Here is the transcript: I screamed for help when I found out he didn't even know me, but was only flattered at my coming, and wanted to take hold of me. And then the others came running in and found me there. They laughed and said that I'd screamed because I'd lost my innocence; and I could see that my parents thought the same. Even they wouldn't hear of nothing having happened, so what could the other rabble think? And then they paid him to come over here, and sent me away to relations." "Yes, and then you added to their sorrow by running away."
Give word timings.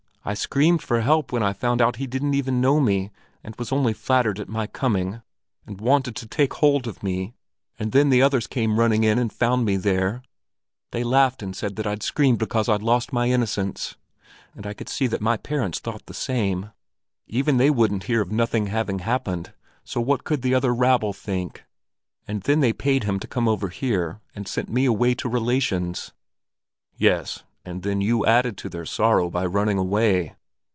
I 0.23 0.35
screamed 0.35 0.83
for 0.83 1.01
help 1.01 1.31
when 1.31 1.41
I 1.41 1.51
found 1.51 1.81
out 1.81 1.95
he 1.95 2.05
didn't 2.05 2.35
even 2.35 2.61
know 2.61 2.79
me, 2.79 3.09
but 3.41 3.57
was 3.57 3.71
only 3.71 3.91
flattered 3.91 4.39
at 4.39 4.47
my 4.47 4.67
coming, 4.67 5.23
and 5.65 5.81
wanted 5.81 6.15
to 6.17 6.27
take 6.27 6.53
hold 6.53 6.85
of 6.85 7.01
me. 7.01 7.33
And 7.79 7.91
then 7.91 8.11
the 8.11 8.21
others 8.21 8.45
came 8.45 8.77
running 8.77 9.03
in 9.03 9.17
and 9.17 9.33
found 9.33 9.65
me 9.65 9.77
there. 9.77 10.21
They 10.91 11.03
laughed 11.03 11.41
and 11.41 11.55
said 11.55 11.75
that 11.77 11.87
I'd 11.87 12.03
screamed 12.03 12.37
because 12.37 12.69
I'd 12.69 12.83
lost 12.83 13.11
my 13.11 13.31
innocence; 13.31 13.95
and 14.53 14.67
I 14.67 14.75
could 14.75 14.89
see 14.89 15.07
that 15.07 15.21
my 15.21 15.37
parents 15.37 15.79
thought 15.79 16.05
the 16.05 16.13
same. 16.13 16.69
Even 17.25 17.57
they 17.57 17.71
wouldn't 17.71 18.03
hear 18.03 18.21
of 18.21 18.31
nothing 18.31 18.67
having 18.67 18.99
happened, 18.99 19.53
so 19.83 19.99
what 19.99 20.23
could 20.23 20.43
the 20.43 20.53
other 20.53 20.71
rabble 20.71 21.13
think? 21.13 21.63
And 22.27 22.43
then 22.43 22.59
they 22.59 22.73
paid 22.73 23.05
him 23.05 23.19
to 23.21 23.27
come 23.27 23.47
over 23.47 23.69
here, 23.69 24.21
and 24.35 24.47
sent 24.47 24.69
me 24.69 24.85
away 24.85 25.15
to 25.15 25.27
relations." 25.27 26.11
"Yes, 26.95 27.41
and 27.63 27.83
then 27.83 28.01
you 28.01 28.25
added 28.25 28.57
to 28.57 28.67
their 28.69 28.87
sorrow 28.87 29.29
by 29.29 29.45
running 29.45 29.77
away." 29.77 30.33